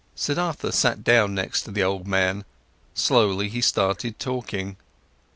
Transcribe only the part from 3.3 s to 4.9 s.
he started talking.